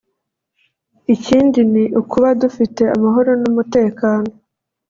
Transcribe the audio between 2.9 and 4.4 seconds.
amahoro n’umutekano